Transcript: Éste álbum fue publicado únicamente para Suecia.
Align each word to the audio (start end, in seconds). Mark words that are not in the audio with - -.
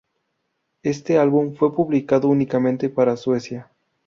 Éste 0.81 1.19
álbum 1.19 1.53
fue 1.53 1.75
publicado 1.75 2.27
únicamente 2.27 2.89
para 2.89 3.15
Suecia. 3.15 3.69